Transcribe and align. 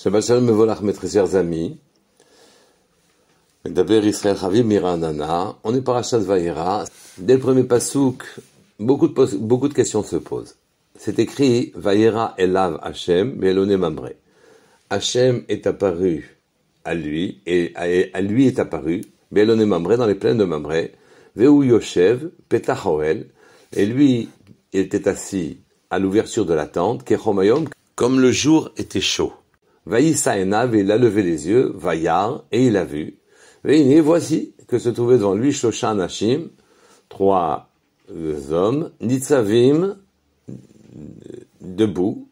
Shabbat 0.00 0.22
Shalom 0.22 0.44
Mevolach, 0.44 0.80
mes 0.80 0.92
très 0.92 1.08
chers 1.08 1.34
amis. 1.34 1.76
D'abord, 3.64 4.04
Israël 4.04 4.36
Chavim 4.36 4.62
Miranana. 4.62 5.56
On 5.64 5.74
est 5.74 5.80
parachat 5.80 6.18
Vayera. 6.18 6.84
Dès 7.18 7.34
le 7.34 7.40
premier 7.40 7.64
pasouk, 7.64 8.22
beaucoup 8.78 9.08
de, 9.08 9.36
beaucoup 9.38 9.66
de 9.66 9.74
questions 9.74 10.04
se 10.04 10.14
posent. 10.14 10.54
C'est 10.96 11.18
écrit 11.18 11.72
Vayera 11.74 12.34
Elav 12.38 12.78
Hashem, 12.80 13.32
Belone 13.32 13.76
Mamre. 13.76 14.10
Hashem 14.88 15.42
est 15.48 15.66
apparu 15.66 16.38
à 16.84 16.94
lui, 16.94 17.40
et 17.44 17.72
à 17.74 18.20
lui 18.20 18.46
est 18.46 18.60
apparu, 18.60 19.00
Belone 19.32 19.64
Mamre, 19.64 19.96
dans 19.96 20.06
les 20.06 20.14
plaines 20.14 20.38
de 20.38 20.44
Mamre, 20.44 20.90
Veu 21.34 21.66
Yoshev, 21.66 22.30
Petachoel, 22.48 23.26
et 23.72 23.84
lui, 23.84 24.28
il 24.72 24.78
était 24.78 25.08
assis 25.08 25.58
à 25.90 25.98
l'ouverture 25.98 26.46
de 26.46 26.54
la 26.54 26.66
tente, 26.66 27.02
Kechomayom, 27.02 27.64
comme 27.96 28.20
le 28.20 28.30
jour 28.30 28.70
était 28.76 29.00
chaud. 29.00 29.32
Vaïsaenav, 29.88 30.76
il 30.76 30.92
a 30.92 30.98
levé 30.98 31.22
les 31.22 31.48
yeux, 31.48 31.72
Vayar, 31.74 32.44
et 32.52 32.66
il 32.66 32.76
a 32.76 32.84
vu. 32.84 33.16
Et 33.64 34.00
voici 34.00 34.52
que 34.66 34.78
se 34.78 34.90
trouvaient 34.90 35.16
devant 35.16 35.34
lui 35.34 35.50
Shoshan 35.50 35.98
Hashim, 35.98 36.48
trois 37.08 37.70
hommes, 38.50 38.90
Nitzavim, 39.00 39.96
debout, 41.62 42.28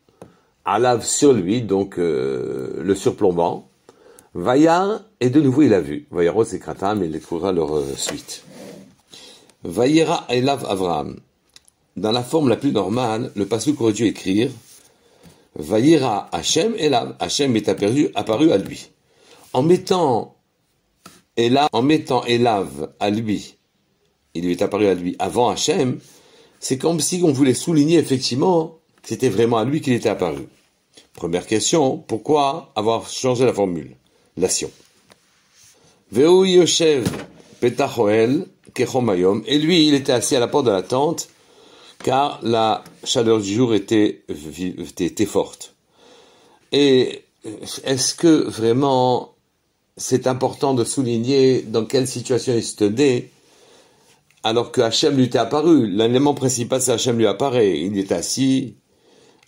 Alav 0.67 1.03
sur 1.03 1.33
lui, 1.33 1.63
donc 1.63 1.99
euh, 1.99 2.83
le 2.83 2.95
surplombant. 2.95 3.69
Vayar, 4.35 5.01
et 5.21 5.31
de 5.31 5.41
nouveau 5.41 5.63
il 5.63 5.73
a 5.73 5.81
vu. 5.81 6.07
Vayaros 6.11 6.53
et 6.53 6.59
Kratam, 6.59 7.03
il 7.03 7.17
écoutera 7.17 7.53
leur 7.53 7.75
euh, 7.75 7.85
suite. 7.97 8.45
Vayera 9.65 10.27
Elav 10.29 10.67
Avram. 10.69 11.17
Dans 11.97 12.13
la 12.13 12.23
forme 12.23 12.51
la 12.51 12.57
plus 12.57 12.73
normale, 12.73 13.31
le 13.35 13.47
passage 13.47 13.75
aurait 13.79 13.95
dû 13.95 14.05
écrire 14.05 14.51
Vaïra 15.59 16.29
Hachem 16.33 16.75
Elav. 16.79 17.17
Hachem 17.19 17.57
est 17.57 17.69
apparu, 17.69 18.53
à 18.53 18.59
lui. 18.59 18.91
En 19.53 19.63
mettant 19.63 20.37
Elav, 21.37 22.93
à 23.01 23.11
lui, 23.11 23.57
il 24.35 24.45
lui 24.45 24.53
est 24.53 24.63
apparu 24.63 24.87
à 24.87 24.95
lui 24.95 25.17
avant 25.19 25.49
Hachem, 25.49 25.99
c'est 26.61 26.79
comme 26.79 27.01
si 27.01 27.21
on 27.25 27.33
voulait 27.33 27.55
souligner 27.55 27.99
effectivement 27.99 28.79
c'était 29.03 29.29
vraiment 29.29 29.59
à 29.59 29.65
lui 29.65 29.81
qu'il 29.81 29.93
était 29.93 30.09
apparu. 30.09 30.49
Première 31.15 31.47
question, 31.47 31.97
pourquoi 31.97 32.73
avoir 32.75 33.09
changé 33.09 33.45
la 33.45 33.53
formule? 33.53 33.97
Lation. 34.37 34.71
Veu 36.11 36.47
Yoshev 36.47 37.09
Petachoel 37.61 38.47
Kechomayom, 38.75 39.43
et 39.47 39.59
lui, 39.59 39.87
il 39.87 39.95
était 39.95 40.13
assis 40.13 40.35
à 40.35 40.41
la 40.41 40.49
porte 40.49 40.67
de 40.67 40.73
la 40.73 40.83
tente, 40.83 41.29
car 42.03 42.41
la 42.43 42.85
chaleur 43.05 43.41
du 43.41 43.55
jour 43.55 43.75
était, 43.75 44.23
était, 44.99 45.27
forte. 45.27 45.75
Et 46.73 47.23
est-ce 47.85 48.15
que 48.15 48.49
vraiment 48.49 49.35
c'est 49.97 50.27
important 50.27 50.75
de 50.75 50.85
souligner 50.85 51.63
dans 51.63 51.85
quelle 51.85 52.07
situation 52.07 52.55
il 52.55 52.63
se 52.63 52.77
tenait 52.77 53.31
alors 54.43 54.71
que 54.71 54.81
Hachem 54.81 55.17
lui 55.17 55.25
était 55.25 55.39
apparu? 55.39 55.89
L'élément 55.89 56.35
principal, 56.35 56.81
c'est 56.81 56.93
Hachem 56.93 57.19
lui 57.19 57.27
apparaît. 57.27 57.81
Il 57.81 57.99
est 57.99 58.13
assis 58.13 58.77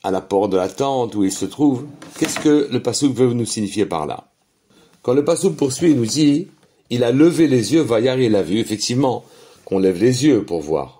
à 0.02 0.10
la 0.10 0.20
porte 0.20 0.50
de 0.50 0.56
la 0.56 0.68
tente 0.68 1.14
où 1.14 1.24
il 1.24 1.32
se 1.32 1.44
trouve. 1.44 1.86
Qu'est-ce 2.18 2.40
que 2.40 2.68
le 2.70 2.82
passouk 2.82 3.14
veut 3.14 3.32
nous 3.32 3.46
signifier 3.46 3.86
par 3.86 4.06
là? 4.06 4.30
Quand 5.02 5.14
le 5.14 5.24
passouk 5.24 5.56
poursuit, 5.56 5.90
il 5.90 5.96
nous 5.96 6.06
dit 6.06 6.48
il 6.90 7.04
a 7.04 7.12
levé 7.12 7.48
les 7.48 7.74
yeux, 7.74 7.82
Vayar, 7.82 8.18
il 8.18 8.34
a 8.34 8.42
vu, 8.42 8.58
effectivement, 8.58 9.24
qu'on 9.64 9.78
lève 9.78 10.00
les 10.00 10.24
yeux 10.24 10.44
pour 10.44 10.60
voir. 10.62 10.97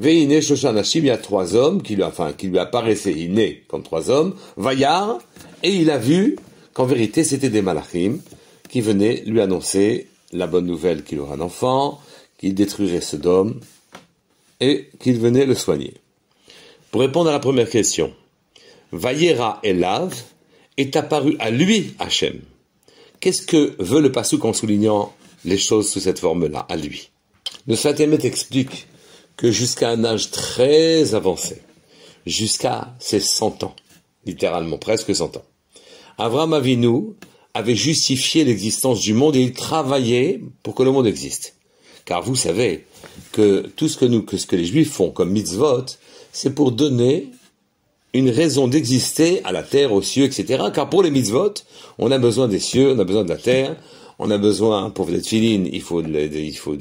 Veine 0.00 0.40
Shoshanashim, 0.40 1.00
il 1.00 1.06
y 1.06 1.10
a 1.10 1.18
trois 1.18 1.54
hommes 1.54 1.82
qui 1.82 1.94
lui, 1.94 2.02
enfin, 2.02 2.32
qui 2.32 2.46
lui 2.46 2.58
apparaissaient 2.58 3.12
innés 3.12 3.64
comme 3.68 3.82
trois 3.82 4.08
hommes, 4.08 4.34
Vayar, 4.56 5.18
et 5.62 5.68
il 5.68 5.90
a 5.90 5.98
vu 5.98 6.36
qu'en 6.72 6.86
vérité 6.86 7.22
c'était 7.22 7.50
des 7.50 7.60
malachim 7.60 8.20
qui 8.70 8.80
venaient 8.80 9.22
lui 9.26 9.42
annoncer 9.42 10.06
la 10.32 10.46
bonne 10.46 10.64
nouvelle 10.64 11.04
qu'il 11.04 11.20
aura 11.20 11.34
un 11.34 11.40
enfant, 11.42 12.00
qu'il 12.38 12.54
détruirait 12.54 13.02
Sodome, 13.02 13.60
et 14.60 14.88
qu'il 15.00 15.18
venait 15.18 15.44
le 15.44 15.54
soigner. 15.54 15.92
Pour 16.90 17.02
répondre 17.02 17.28
à 17.28 17.32
la 17.32 17.38
première 17.38 17.68
question, 17.68 18.10
Vayera 18.92 19.60
Elav 19.62 20.14
est 20.78 20.96
apparu 20.96 21.36
à 21.40 21.50
lui, 21.50 21.94
Hachem. 21.98 22.40
Qu'est-ce 23.20 23.42
que 23.42 23.74
veut 23.78 24.00
le 24.00 24.12
Passouk 24.12 24.46
en 24.46 24.54
soulignant 24.54 25.12
les 25.44 25.58
choses 25.58 25.90
sous 25.90 26.00
cette 26.00 26.20
forme-là, 26.20 26.64
à 26.70 26.76
lui? 26.76 27.10
Le 27.66 27.76
Sfatémet 27.76 28.24
explique 28.24 28.86
que 29.40 29.50
jusqu'à 29.50 29.88
un 29.88 30.04
âge 30.04 30.30
très 30.30 31.14
avancé, 31.14 31.62
jusqu'à 32.26 32.94
ses 32.98 33.20
100 33.20 33.64
ans, 33.64 33.74
littéralement 34.26 34.76
presque 34.76 35.16
100 35.16 35.38
ans, 35.38 35.44
Abraham 36.18 36.52
Avinu 36.52 37.14
avait 37.54 37.74
justifié 37.74 38.44
l'existence 38.44 39.00
du 39.00 39.14
monde 39.14 39.36
et 39.36 39.40
il 39.40 39.54
travaillait 39.54 40.42
pour 40.62 40.74
que 40.74 40.82
le 40.82 40.92
monde 40.92 41.06
existe. 41.06 41.54
Car 42.04 42.20
vous 42.20 42.36
savez 42.36 42.84
que 43.32 43.60
tout 43.76 43.88
ce 43.88 43.96
que 43.96 44.04
nous, 44.04 44.22
que 44.24 44.36
ce 44.36 44.46
que 44.46 44.56
les 44.56 44.66
Juifs 44.66 44.92
font 44.92 45.10
comme 45.10 45.30
mitzvot, 45.30 45.86
c'est 46.32 46.54
pour 46.54 46.70
donner 46.70 47.30
une 48.12 48.28
raison 48.28 48.68
d'exister 48.68 49.42
à 49.44 49.52
la 49.52 49.62
terre, 49.62 49.94
aux 49.94 50.02
cieux, 50.02 50.24
etc. 50.24 50.64
Car 50.74 50.90
pour 50.90 51.02
les 51.02 51.10
mitzvot, 51.10 51.54
on 51.96 52.10
a 52.10 52.18
besoin 52.18 52.46
des 52.46 52.58
cieux, 52.58 52.92
on 52.92 52.98
a 52.98 53.04
besoin 53.04 53.24
de 53.24 53.30
la 53.30 53.38
terre, 53.38 53.76
on 54.22 54.30
a 54.30 54.36
besoin, 54.36 54.90
pour 54.90 55.06
des 55.06 55.22
filines, 55.22 55.66
il 55.72 55.80
faut, 55.80 56.02
il 56.02 56.56
faut 56.56 56.76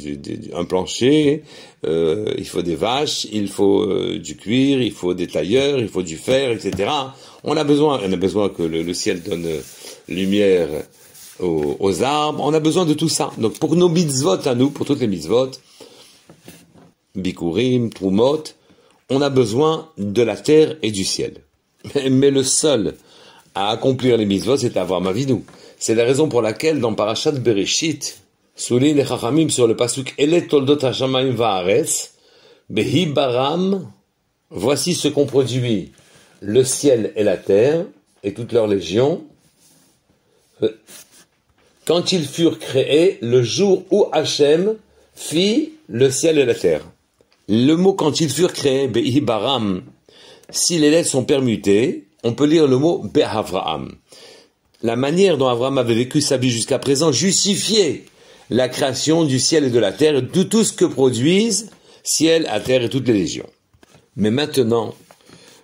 un 0.54 0.66
plancher, 0.66 1.44
euh, 1.86 2.34
il 2.38 2.46
faut 2.46 2.62
des 2.62 2.76
vaches, 2.76 3.28
il 3.32 3.48
faut 3.48 3.82
euh, 3.84 4.20
du 4.20 4.36
cuir, 4.36 4.82
il 4.82 4.92
faut 4.92 5.14
des 5.14 5.28
tailleurs, 5.28 5.80
il 5.80 5.88
faut 5.88 6.04
du 6.04 6.18
fer, 6.18 6.52
etc. 6.52 6.92
On 7.46 7.56
a 7.56 7.64
besoin, 7.64 8.02
on 8.06 8.12
a 8.12 8.16
besoin 8.18 8.50
que 8.50 8.64
le, 8.64 8.94
ciel 8.94 9.24
donne 9.24 9.46
euh, 9.46 9.62
lumière 10.10 10.68
aux, 11.40 12.04
arbres, 12.04 12.44
on 12.44 12.54
a 12.54 12.60
besoin 12.60 12.86
de 12.86 12.94
tout 12.94 13.08
ça. 13.08 13.32
Donc 13.38 13.58
pour 13.58 13.74
nos 13.78 13.88
mitzvot 13.88 14.46
à 14.46 14.54
nous, 14.54 14.70
pour 14.70 14.86
toutes 14.86 15.00
les 15.00 15.08
mitzvot, 15.08 15.52
bikurim, 17.16 17.90
trumot, 17.90 18.44
on 19.10 19.22
a 19.22 19.30
besoin 19.30 19.88
de 19.98 20.22
la 20.24 20.36
terre 20.36 20.76
et 20.82 20.92
du 20.92 21.06
ciel. 21.06 21.36
Mais, 22.12 22.32
le 22.32 22.44
seul 22.44 22.96
à 23.56 23.70
accomplir 23.70 24.18
les 24.18 24.26
mitzvot, 24.26 24.58
c'est 24.58 24.76
avoir 24.76 25.00
ma 25.00 25.14
vie 25.14 25.26
nous. 25.26 25.46
C'est 25.82 25.96
la 25.96 26.04
raison 26.04 26.28
pour 26.28 26.42
laquelle 26.42 26.82
dans 26.82 26.94
Parashat 26.94 27.32
Bereshit, 27.32 28.20
souligne 28.54 28.98
les 28.98 29.06
Chachamim 29.06 29.48
sur 29.48 29.66
le 29.66 29.78
pasuk 29.78 30.14
Elet 30.18 30.48
toldot 30.48 30.84
hashamayim 30.84 31.32
va'aretz, 31.32 32.16
behi 32.70 33.06
baram, 33.06 33.90
voici 34.50 34.94
ce 34.94 35.08
qu'ont 35.08 35.26
produit 35.26 35.94
le 36.42 36.66
ciel 36.66 37.14
et 37.16 37.24
la 37.24 37.38
terre, 37.38 37.86
et 38.24 38.34
toutes 38.34 38.52
leurs 38.52 38.68
légions, 38.68 39.24
quand 41.86 42.12
ils 42.12 42.28
furent 42.28 42.60
créés, 42.60 43.18
le 43.22 43.42
jour 43.42 43.86
où 43.90 44.08
Hachem 44.12 44.76
fit 45.16 45.76
le 45.88 46.12
ciel 46.12 46.40
et 46.40 46.46
la 46.46 46.56
terre. 46.56 46.84
Le 47.48 47.76
mot 47.76 47.94
quand 47.94 48.20
ils 48.20 48.30
furent 48.30 48.52
créés, 48.52 48.90
behi 48.90 49.22
baram, 49.22 49.84
si 50.50 50.78
les 50.78 50.92
lettres 50.92 51.10
sont 51.10 51.24
permutées, 51.24 52.06
on 52.24 52.34
peut 52.34 52.46
lire 52.46 52.68
le 52.68 52.78
mot 52.78 53.02
behavraam 53.02 53.96
la 54.82 54.96
manière 54.96 55.38
dont 55.38 55.48
Abraham 55.48 55.78
avait 55.78 55.96
vécu 55.96 56.22
sa 56.22 56.38
vie 56.38 56.50
jusqu'à 56.50 56.80
présent 56.80 57.12
justifiait 57.12 58.06
la 58.50 58.70
création 58.70 59.26
du 59.26 59.40
ciel 59.40 59.66
et 59.66 59.70
de 59.70 59.80
la 59.80 59.92
terre, 59.92 60.22
de 60.22 60.44
tout 60.44 60.64
ce 60.64 60.74
que 60.74 60.86
produisent 60.86 61.70
ciel, 62.04 62.50
terre 62.66 62.84
et 62.84 62.90
toutes 62.90 63.08
les 63.08 63.14
légions. 63.14 63.50
Mais 64.16 64.32
maintenant, 64.32 64.96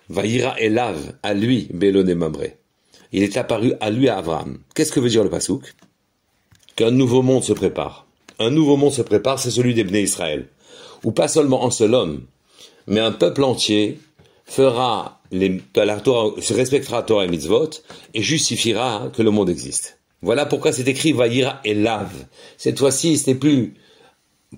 Vaïra 0.08 0.58
Elav, 0.60 1.14
à 1.22 1.34
lui, 1.34 1.68
Bélon 1.72 2.06
et 2.06 2.14
Mamré. 2.14 2.56
Il 3.12 3.22
est 3.22 3.36
apparu 3.36 3.72
à 3.80 3.90
lui, 3.90 4.08
à 4.08 4.18
Abraham. 4.18 4.58
Qu'est-ce 4.74 4.92
que 4.92 5.00
veut 5.00 5.08
dire 5.08 5.24
le 5.24 5.30
pasouk 5.30 5.74
Qu'un 6.76 6.90
nouveau 6.90 7.22
monde 7.22 7.42
se 7.42 7.52
prépare. 7.52 8.06
Un 8.38 8.50
nouveau 8.50 8.76
monde 8.76 8.92
se 8.92 9.02
prépare, 9.02 9.38
c'est 9.38 9.50
celui 9.50 9.74
des 9.74 9.84
Bnei 9.84 10.02
Israël. 10.02 10.48
Où 11.04 11.10
pas 11.10 11.28
seulement 11.28 11.66
un 11.66 11.70
seul 11.70 11.94
homme, 11.94 12.22
mais 12.86 13.00
un 13.00 13.12
peuple 13.12 13.44
entier 13.44 13.98
fera 14.46 15.20
les, 15.32 15.60
la 15.74 16.00
Torah, 16.00 16.40
se 16.40 16.54
respectera 16.54 17.02
Torah 17.02 17.24
et 17.24 17.28
mitzvot 17.28 17.70
et 18.14 18.22
justifiera 18.22 19.10
que 19.14 19.22
le 19.22 19.30
monde 19.30 19.50
existe. 19.50 19.98
Voilà 20.22 20.46
pourquoi 20.46 20.72
c'est 20.72 20.88
écrit 20.88 21.12
Vaïra 21.12 21.60
et 21.64 21.74
lave. 21.74 22.24
Cette 22.56 22.78
fois-ci, 22.78 23.18
ce 23.18 23.30
n'est 23.30 23.36
plus 23.36 23.74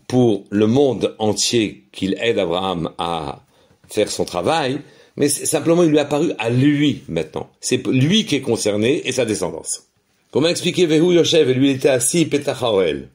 pour 0.07 0.45
le 0.51 0.67
monde 0.67 1.17
entier 1.19 1.85
qu'il 1.93 2.17
aide 2.21 2.39
Abraham 2.39 2.91
à 2.99 3.41
faire 3.89 4.11
son 4.11 4.25
travail, 4.25 4.81
mais 5.17 5.29
simplement 5.29 5.83
il 5.83 5.91
lui 5.91 5.99
a 5.99 6.03
apparu 6.03 6.33
à 6.39 6.51
lui 6.51 7.03
maintenant. 7.09 7.51
C'est 7.61 7.85
lui 7.87 8.25
qui 8.25 8.37
est 8.37 8.41
concerné 8.41 9.03
et 9.09 9.13
sa 9.13 9.25
descendance. 9.25 9.85
Comment 10.31 10.49
expliquer 10.49 10.87
Vehu 10.87 11.15
Yoshev 11.15 11.51
Lui, 11.53 11.71
il 11.71 11.77
était 11.77 11.89
assis, 11.89 12.27
Petachaoel, 12.27 13.09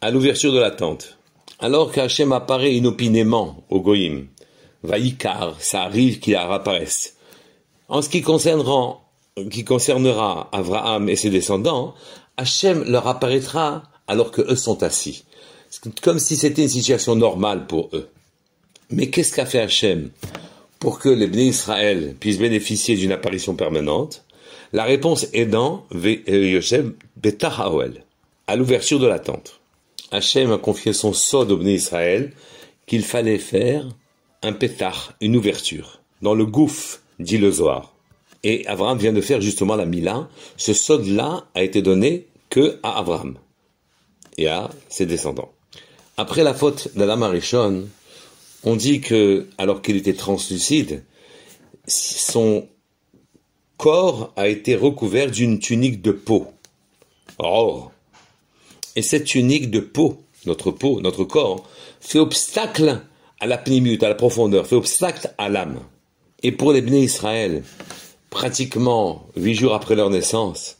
à 0.00 0.10
l'ouverture 0.10 0.52
de 0.52 0.58
la 0.58 0.70
tente. 0.70 1.18
Alors 1.58 1.90
qu'Hachem 1.90 2.32
apparaît 2.32 2.74
inopinément 2.74 3.64
au 3.70 3.80
Goïm, 3.80 4.28
Vaïkar, 4.82 5.56
ça 5.60 5.82
arrive 5.82 6.20
qu'il 6.20 6.36
apparaisse. 6.36 7.16
En 7.88 8.02
ce 8.02 8.08
qui 8.08 8.22
concernera, 8.22 9.00
qui 9.50 9.64
Abraham 10.52 11.08
et 11.08 11.16
ses 11.16 11.30
descendants, 11.30 11.94
Hachem 12.36 12.84
leur 12.84 13.06
apparaîtra 13.08 13.82
alors 14.06 14.30
que 14.30 14.42
eux 14.42 14.56
sont 14.56 14.82
assis. 14.82 15.24
Comme 16.02 16.18
si 16.18 16.36
c'était 16.36 16.62
une 16.62 16.68
situation 16.68 17.16
normale 17.16 17.66
pour 17.66 17.90
eux. 17.92 18.08
Mais 18.90 19.08
qu'est-ce 19.10 19.34
qu'a 19.34 19.46
fait 19.46 19.60
Hachem 19.60 20.10
pour 20.78 20.98
que 20.98 21.08
les 21.08 21.26
bénis 21.26 21.48
Israël 21.48 22.14
puissent 22.18 22.38
bénéficier 22.38 22.96
d'une 22.96 23.12
apparition 23.12 23.54
permanente? 23.54 24.24
La 24.72 24.84
réponse 24.84 25.26
est 25.32 25.46
dans 25.46 25.84
Yoshev 25.92 26.92
Betahaoel, 27.16 28.04
à 28.46 28.56
l'ouverture 28.56 28.98
de 28.98 29.06
la 29.06 29.18
tente. 29.18 29.60
Hachem 30.10 30.52
a 30.52 30.58
confié 30.58 30.92
son 30.92 31.12
sod 31.12 31.50
au 31.50 31.60
Israël 31.62 32.32
qu'il 32.86 33.02
fallait 33.02 33.38
faire 33.38 33.86
un 34.42 34.52
pétard, 34.52 35.14
une 35.20 35.36
ouverture, 35.36 36.00
dans 36.22 36.34
le 36.34 36.46
gouffre, 36.46 37.00
dit 37.18 37.38
le 37.38 37.50
Zohar. 37.50 37.94
Et 38.44 38.66
Abraham 38.66 38.98
vient 38.98 39.12
de 39.12 39.20
faire 39.20 39.40
justement 39.40 39.76
la 39.76 39.86
Mila. 39.86 40.28
Ce 40.56 40.72
sod-là 40.72 41.46
a 41.54 41.62
été 41.62 41.82
donné 41.82 42.26
que 42.50 42.78
à 42.82 42.98
Abraham 42.98 43.36
et 44.36 44.46
à 44.46 44.70
ses 44.88 45.06
descendants. 45.06 45.52
Après 46.16 46.44
la 46.44 46.54
faute 46.54 46.88
d'Adam 46.96 47.22
Arishon, 47.22 47.88
on 48.64 48.76
dit 48.76 49.00
que, 49.00 49.46
alors 49.58 49.82
qu'il 49.82 49.96
était 49.96 50.14
translucide, 50.14 51.04
son 51.86 52.68
corps 53.76 54.32
a 54.36 54.48
été 54.48 54.76
recouvert 54.76 55.30
d'une 55.30 55.58
tunique 55.58 56.02
de 56.02 56.12
peau. 56.12 56.48
Or, 57.38 57.92
et 58.96 59.02
cette 59.02 59.24
tunique 59.24 59.70
de 59.70 59.80
peau, 59.80 60.18
notre 60.46 60.70
peau, 60.70 61.00
notre 61.00 61.24
corps, 61.24 61.68
fait 62.00 62.18
obstacle 62.18 63.00
à 63.40 63.46
la 63.46 63.58
pnimut, 63.58 64.02
à 64.02 64.08
la 64.08 64.14
profondeur, 64.14 64.66
fait 64.66 64.76
obstacle 64.76 65.32
à 65.38 65.48
l'âme. 65.48 65.80
Et 66.42 66.52
pour 66.52 66.72
les 66.72 66.80
bénis 66.80 67.04
Israël, 67.04 67.62
pratiquement 68.30 69.26
huit 69.36 69.54
jours 69.54 69.74
après 69.74 69.96
leur 69.96 70.10
naissance, 70.10 70.78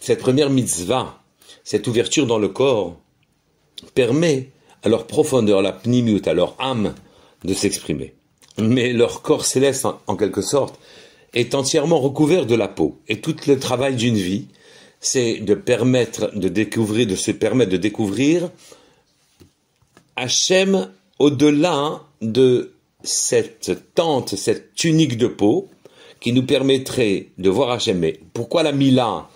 cette 0.00 0.20
première 0.20 0.50
mitzvah, 0.50 1.22
cette 1.64 1.86
ouverture 1.86 2.26
dans 2.26 2.38
le 2.38 2.48
corps, 2.48 2.96
permet 3.94 4.50
à 4.82 4.88
leur 4.88 5.06
profondeur, 5.06 5.62
la 5.62 5.72
pnimut, 5.72 6.26
à 6.26 6.34
leur 6.34 6.56
âme, 6.60 6.94
de 7.44 7.54
s'exprimer. 7.54 8.14
Mais 8.58 8.92
leur 8.92 9.22
corps 9.22 9.44
céleste, 9.44 9.86
en, 10.06 10.16
quelque 10.16 10.42
sorte, 10.42 10.78
est 11.34 11.54
entièrement 11.54 12.00
recouvert 12.00 12.46
de 12.46 12.54
la 12.54 12.68
peau. 12.68 13.00
Et 13.08 13.20
tout 13.20 13.36
le 13.46 13.58
travail 13.58 13.96
d'une 13.96 14.16
vie, 14.16 14.48
c'est 15.00 15.38
de 15.38 15.54
permettre 15.54 16.36
de 16.36 16.48
découvrir, 16.48 17.06
de 17.06 17.16
se 17.16 17.30
permettre 17.30 17.72
de 17.72 17.76
découvrir 17.76 18.50
Hachem 20.16 20.90
au-delà 21.22 22.02
de 22.20 22.72
cette 23.04 23.94
tente, 23.94 24.34
cette 24.34 24.74
tunique 24.74 25.16
de 25.16 25.28
peau, 25.28 25.68
qui 26.18 26.32
nous 26.32 26.42
permettrait 26.42 27.28
de 27.38 27.48
voir 27.48 27.70
Hachem. 27.70 27.96
Mais 28.00 28.18
pourquoi 28.34 28.64
la 28.64 28.72
Mila, 28.72 29.28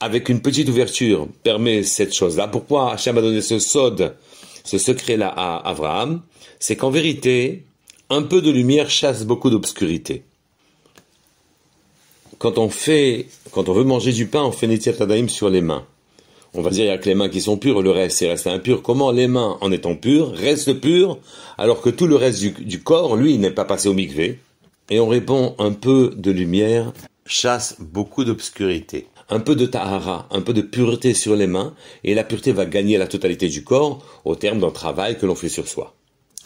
avec 0.00 0.30
une 0.30 0.40
petite 0.40 0.70
ouverture, 0.70 1.28
permet 1.42 1.82
cette 1.82 2.14
chose-là? 2.14 2.48
Pourquoi 2.48 2.94
Hachem 2.94 3.18
a 3.18 3.20
donné 3.20 3.42
ce 3.42 3.58
sod, 3.58 4.16
ce 4.64 4.78
secret-là 4.78 5.28
à 5.28 5.68
Abraham? 5.68 6.22
C'est 6.60 6.76
qu'en 6.76 6.88
vérité, 6.88 7.64
un 8.08 8.22
peu 8.22 8.40
de 8.40 8.50
lumière 8.50 8.88
chasse 8.88 9.26
beaucoup 9.26 9.50
d'obscurité. 9.50 10.22
Quand 12.38 12.56
on 12.56 12.68
veut 12.68 13.84
manger 13.84 14.12
du 14.12 14.28
pain, 14.28 14.44
on 14.44 14.52
fait 14.52 14.66
Netiat 14.66 14.94
sur 15.28 15.50
les 15.50 15.60
mains. 15.60 15.86
On 16.54 16.62
va 16.62 16.70
dire, 16.70 16.84
il 16.84 16.88
y 16.88 16.90
a 16.90 16.98
que 16.98 17.08
les 17.08 17.14
mains 17.14 17.28
qui 17.28 17.40
sont 17.40 17.58
pures, 17.58 17.82
le 17.82 17.90
reste, 17.90 18.18
c'est 18.18 18.28
reste 18.28 18.46
impur. 18.46 18.82
Comment 18.82 19.10
les 19.10 19.28
mains, 19.28 19.58
en 19.60 19.70
étant 19.70 19.94
pures, 19.94 20.32
restent 20.32 20.80
pures, 20.80 21.18
alors 21.58 21.82
que 21.82 21.90
tout 21.90 22.06
le 22.06 22.16
reste 22.16 22.40
du, 22.40 22.82
corps, 22.82 23.16
lui, 23.16 23.36
n'est 23.38 23.50
pas 23.50 23.64
passé 23.64 23.88
au 23.88 23.94
mikvé? 23.94 24.38
Et 24.90 25.00
on 25.00 25.08
répond, 25.08 25.54
un 25.58 25.72
peu 25.72 26.14
de 26.16 26.30
lumière 26.30 26.92
chasse 27.26 27.76
beaucoup 27.78 28.24
d'obscurité. 28.24 29.06
Un 29.28 29.40
peu 29.40 29.54
de 29.54 29.66
tahara, 29.66 30.26
un 30.30 30.40
peu 30.40 30.54
de 30.54 30.62
pureté 30.62 31.12
sur 31.12 31.36
les 31.36 31.46
mains, 31.46 31.74
et 32.02 32.14
la 32.14 32.24
pureté 32.24 32.52
va 32.52 32.64
gagner 32.64 32.96
la 32.96 33.06
totalité 33.06 33.48
du 33.48 33.62
corps 33.62 34.02
au 34.24 34.34
terme 34.34 34.60
d'un 34.60 34.70
travail 34.70 35.18
que 35.18 35.26
l'on 35.26 35.34
fait 35.34 35.50
sur 35.50 35.68
soi. 35.68 35.94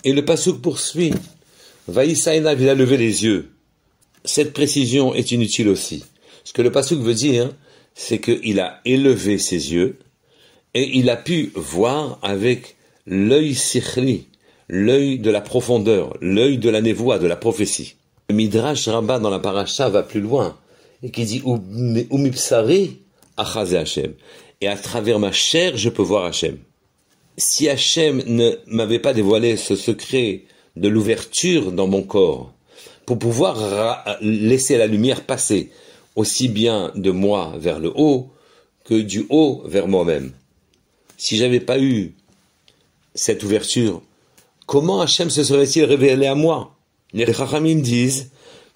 Et 0.02 0.12
le 0.12 0.24
pasouk 0.24 0.60
poursuit. 0.60 1.14
Vaïsaïna, 1.86 2.54
il 2.54 2.68
a 2.68 2.74
levé 2.74 2.96
les 2.96 3.24
yeux. 3.24 3.50
Cette 4.24 4.52
précision 4.52 5.14
est 5.14 5.30
inutile 5.30 5.68
aussi. 5.68 6.04
Ce 6.42 6.52
que 6.52 6.62
le 6.62 6.72
pasouk 6.72 6.98
veut 7.00 7.14
dire, 7.14 7.52
c'est 7.94 8.20
qu'il 8.20 8.60
a 8.60 8.80
élevé 8.84 9.38
ses 9.38 9.72
yeux 9.72 9.98
et 10.74 10.96
il 10.96 11.10
a 11.10 11.16
pu 11.16 11.52
voir 11.54 12.18
avec 12.22 12.76
l'œil 13.06 13.54
sikhli, 13.54 14.26
l'œil 14.68 15.18
de 15.18 15.30
la 15.30 15.40
profondeur, 15.40 16.16
l'œil 16.20 16.58
de 16.58 16.70
la 16.70 16.80
névoie, 16.80 17.18
de 17.18 17.26
la 17.26 17.36
prophétie. 17.36 17.96
Le 18.28 18.34
Midrash 18.34 18.88
Rabbah 18.88 19.18
dans 19.18 19.30
la 19.30 19.38
paracha 19.38 19.88
va 19.88 20.02
plus 20.02 20.20
loin 20.20 20.56
et 21.02 21.10
qui 21.10 21.24
dit 21.24 21.42
Umipsari 22.10 22.98
achaze 23.36 23.74
Hashem. 23.74 24.14
Et 24.60 24.68
à 24.68 24.76
travers 24.76 25.18
ma 25.18 25.32
chair, 25.32 25.76
je 25.76 25.88
peux 25.88 26.02
voir 26.02 26.24
Hashem. 26.24 26.56
Si 27.36 27.68
Hashem 27.68 28.22
ne 28.26 28.52
m'avait 28.66 28.98
pas 28.98 29.12
dévoilé 29.12 29.56
ce 29.56 29.74
secret 29.74 30.42
de 30.76 30.88
l'ouverture 30.88 31.72
dans 31.72 31.88
mon 31.88 32.02
corps 32.02 32.52
pour 33.04 33.18
pouvoir 33.18 34.16
laisser 34.20 34.78
la 34.78 34.86
lumière 34.86 35.22
passer 35.22 35.70
aussi 36.16 36.48
bien 36.48 36.92
de 36.94 37.10
moi 37.10 37.54
vers 37.58 37.78
le 37.78 37.92
haut 37.94 38.30
que 38.84 38.94
du 38.94 39.26
haut 39.28 39.62
vers 39.64 39.88
moi-même. 39.88 40.32
Si 41.16 41.36
j'avais 41.36 41.60
pas 41.60 41.78
eu 41.78 42.14
cette 43.14 43.42
ouverture, 43.44 44.02
comment 44.66 45.00
Hachem 45.00 45.30
se 45.30 45.44
serait-il 45.44 45.84
révélé 45.84 46.26
à 46.26 46.34
moi? 46.34 46.74
Les 47.12 47.32
Chachamim 47.32 47.80
disent, 47.80 48.30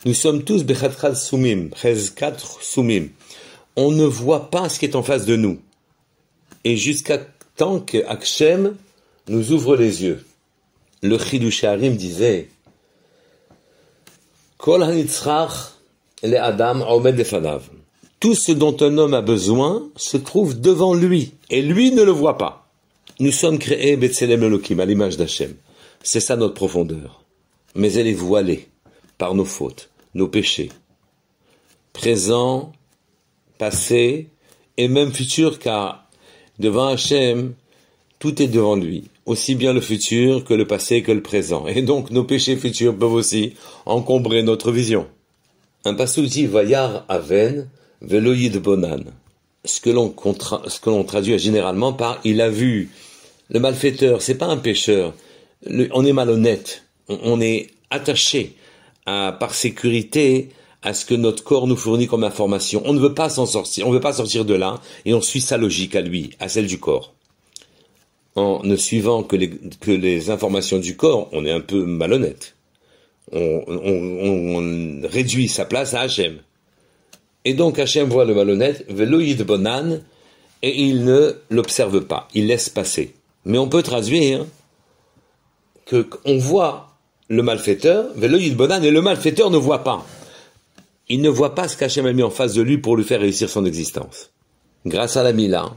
nous 0.05 0.15
sommes 0.15 0.45
tous 0.45 0.65
Bechatchal 0.65 1.17
Sumim, 1.17 1.71
quatre 2.15 2.63
Sumim. 2.63 3.09
On 3.75 3.91
ne 3.91 4.05
voit 4.05 4.51
pas 4.51 4.69
ce 4.69 4.79
qui 4.79 4.85
est 4.85 4.97
en 4.97 5.03
face 5.03 5.27
de 5.27 5.37
nous. 5.37 5.59
Et 6.65 6.77
jusqu'à 6.77 7.19
tant 7.57 7.81
que 7.81 8.05
Hachem 8.07 8.77
nous 9.29 9.53
ouvre 9.53 9.77
les 9.77 10.05
yeux 10.05 10.25
le 11.03 11.19
Chidusharim 11.19 11.97
disait 11.97 12.49
Kol 14.59 14.83
le 16.23 16.41
Adam 16.41 16.85
Tout 18.21 18.35
ce 18.35 18.53
dont 18.53 18.77
un 18.81 18.99
homme 18.99 19.15
a 19.15 19.23
besoin 19.23 19.89
se 19.97 20.17
trouve 20.17 20.61
devant 20.61 20.95
lui, 20.95 21.35
et 21.51 21.63
lui 21.63 21.93
ne 21.93 22.03
le 22.03 22.13
voit 22.13 22.39
pas. 22.39 22.69
Nous 23.21 23.33
sommes 23.33 23.59
créés 23.59 23.97
Betselem 23.97 24.43
Elohim, 24.43 24.81
à 24.81 24.85
l'image 24.85 25.17
d'Hachem. 25.17 25.55
C'est 26.03 26.21
ça 26.21 26.37
notre 26.37 26.55
profondeur. 26.55 27.23
Mais 27.75 27.93
elle 27.95 28.07
est 28.07 28.13
voilée 28.13 28.69
par 29.19 29.35
nos 29.35 29.45
fautes, 29.45 29.91
nos 30.15 30.29
péchés. 30.29 30.71
Présent, 31.93 32.73
passé, 33.59 34.29
et 34.77 34.89
même 34.89 35.13
futur, 35.13 35.59
car 35.59 36.09
devant 36.59 36.89
Hachem, 36.89 37.55
tout 38.19 38.43
est 38.43 38.49
devant 38.49 38.77
lui 38.77 39.05
aussi 39.27 39.57
bien 39.57 39.73
le 39.73 39.81
futur 39.81 40.45
que 40.45 40.55
le 40.55 40.67
passé 40.67 41.03
que 41.03 41.13
le 41.13 41.21
présent. 41.21 41.67
Et 41.67 41.83
donc 41.83 42.11
nos 42.11 42.25
péchés 42.25 42.57
futurs 42.57 42.97
peuvent 42.97 43.13
aussi 43.13 43.55
encombrer 43.85 44.43
notre 44.43 44.71
vision. 44.71 45.07
Un 45.87 45.95
passage 45.95 46.31
dit 46.31 46.47
Vayar 46.47 47.05
Aven 47.09 47.69
Veloïd 48.03 48.61
Bonan. 48.61 49.05
Ce 49.65 49.81
que 49.81 49.91
l'on 50.91 51.05
traduit 51.05 51.39
généralement 51.39 51.93
par 51.93 52.19
il 52.25 52.41
a 52.41 52.51
vu. 52.51 52.91
Le 53.51 53.61
malfaiteur, 53.61 54.21
c'est 54.21 54.35
pas 54.35 54.47
un 54.47 54.57
pécheur. 54.57 55.15
on 55.65 56.05
est 56.05 56.13
malhonnête. 56.13 56.83
On, 57.09 57.41
est 57.41 57.69
attaché 57.91 58.57
par 59.05 59.55
sécurité 59.55 60.49
à 60.83 60.93
ce 60.93 61.05
que 61.05 61.15
notre 61.15 61.45
corps 61.45 61.69
nous 61.69 61.77
fournit 61.77 62.09
comme 62.09 62.25
information. 62.25 62.83
On 62.85 62.93
ne 62.93 62.99
veut 62.99 63.15
pas 63.15 63.29
s'en 63.29 63.47
sortir. 63.47 63.87
On 63.87 63.91
ne 63.91 63.95
veut 63.95 64.01
pas 64.01 64.15
sortir 64.15 64.45
de 64.45 64.55
là 64.55 64.81
et 65.05 65.15
on 65.15 65.21
suit 65.21 65.41
sa 65.41 65.57
logique 65.57 65.95
à 65.95 66.01
lui, 66.01 66.31
à 66.41 66.49
celle 66.49 66.67
du 66.67 66.81
corps 66.81 67.13
en 68.35 68.61
ne 68.65 68.77
suivant 68.77 69.23
que 69.23 69.37
les 69.37 70.31
informations 70.31 70.79
du 70.79 70.95
corps, 70.95 71.31
on 71.33 71.47
est 71.47 71.51
un 71.51 71.61
peu 71.61 71.87
malhonnête. 71.87 72.56
On, 73.33 75.01
réduit 75.05 75.49
sa 75.49 75.65
place 75.65 75.95
à 75.95 76.03
Hachem. 76.03 76.39
Et 77.45 77.55
donc 77.55 77.79
Hachem 77.79 78.09
voit 78.09 78.25
le 78.25 78.35
malhonnête, 78.35 78.85
veloïd 78.89 79.43
bonan, 79.43 80.01
et 80.63 80.83
il 80.83 81.05
ne 81.05 81.35
l'observe 81.51 82.03
pas, 82.03 82.29
il 82.35 82.47
laisse 82.47 82.69
passer. 82.69 83.15
Mais 83.45 83.59
on 83.59 83.69
peut 83.69 83.83
traduire 83.83 84.47
que 85.87 86.09
on 86.25 86.39
voit 86.39 86.97
le 87.29 87.43
malfaiteur, 87.43 88.07
veloïd 88.15 88.57
bonan, 88.57 88.83
et 88.83 88.91
le 88.91 89.03
malfaiteur 89.03 89.51
ne 89.51 89.59
voit 89.59 89.85
pas. 89.85 90.07
Il 91.09 91.21
ne 91.21 91.29
voit 91.29 91.55
pas 91.55 91.69
ce 91.69 91.77
qu'Hachem 91.77 92.07
a 92.07 92.13
mis 92.13 92.23
en 92.23 92.31
face 92.31 92.55
de 92.55 92.63
lui 92.63 92.79
pour 92.79 92.97
lui 92.97 93.05
faire 93.05 93.21
réussir 93.21 93.49
son 93.49 93.65
existence. 93.65 94.31
Grâce 94.85 95.17
à 95.17 95.23
la 95.23 95.33
Mila, 95.33 95.73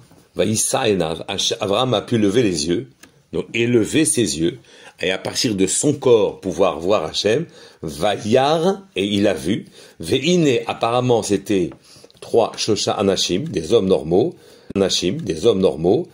Abraham 1.59 1.93
a 1.93 2.01
pu 2.01 2.17
lever 2.17 2.43
les 2.43 2.67
yeux, 2.67 2.89
donc 3.33 3.45
élever 3.53 4.05
ses 4.05 4.39
yeux, 4.39 4.59
et 5.01 5.11
à 5.11 5.17
partir 5.17 5.55
de 5.55 5.67
son 5.67 5.93
corps 5.93 6.39
pouvoir 6.41 6.79
voir 6.79 7.05
Hachem, 7.05 7.45
Vayar, 7.81 8.81
et 8.95 9.05
il 9.05 9.27
a 9.27 9.33
vu, 9.33 9.65
Veine, 9.99 10.59
apparemment 10.67 11.23
c'était 11.23 11.69
trois 12.21 12.51
Shosha 12.57 12.93
Anashim, 12.93 13.43
des 13.43 13.73
hommes 13.73 13.87
normaux, 13.87 14.35
Anashim, 14.75 15.17
des 15.17 15.45
hommes 15.45 15.59
normaux, 15.59 16.07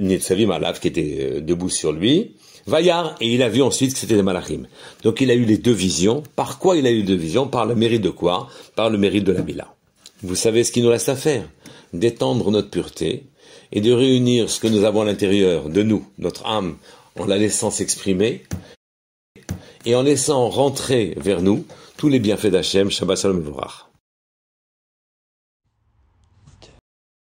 Nitzavim 0.00 0.50
Alav 0.50 0.80
qui 0.80 0.88
était 0.88 1.18
euh, 1.20 1.40
debout 1.40 1.68
sur 1.68 1.92
lui, 1.92 2.32
Vayar, 2.66 3.16
et 3.20 3.26
il 3.26 3.42
a 3.42 3.48
vu 3.48 3.60
ensuite 3.60 3.92
que 3.92 3.98
c'était 3.98 4.14
des 4.14 4.22
Malachim. 4.22 4.66
Donc 5.02 5.20
il 5.20 5.30
a 5.30 5.34
eu 5.34 5.44
les 5.44 5.58
deux 5.58 5.72
visions. 5.72 6.22
Par 6.36 6.58
quoi 6.58 6.76
il 6.76 6.86
a 6.86 6.92
eu 6.92 7.02
deux 7.02 7.16
visions? 7.16 7.48
Par 7.48 7.66
le 7.66 7.74
mérite 7.74 8.02
de 8.02 8.10
quoi? 8.10 8.48
Par 8.76 8.88
le 8.88 8.98
mérite 8.98 9.24
de 9.24 9.32
la 9.32 9.42
Mila. 9.42 9.74
Vous 10.22 10.36
savez 10.36 10.62
ce 10.62 10.70
qu'il 10.70 10.84
nous 10.84 10.90
reste 10.90 11.08
à 11.08 11.16
faire? 11.16 11.44
D'étendre 11.92 12.50
notre 12.50 12.70
pureté 12.70 13.24
et 13.72 13.80
de 13.80 13.92
réunir 13.92 14.50
ce 14.50 14.60
que 14.60 14.68
nous 14.68 14.84
avons 14.84 15.02
à 15.02 15.04
l'intérieur 15.04 15.68
de 15.68 15.82
nous, 15.82 16.06
notre 16.18 16.46
âme, 16.46 16.76
en 17.18 17.26
la 17.26 17.38
laissant 17.38 17.70
s'exprimer 17.70 18.42
et 19.84 19.94
en 19.94 20.02
laissant 20.02 20.48
rentrer 20.48 21.14
vers 21.16 21.42
nous 21.42 21.64
tous 21.96 22.08
les 22.08 22.18
bienfaits 22.18 22.46
d'Hachem, 22.46 22.90
Shabbat 22.90 23.18
Shalom 23.18 23.42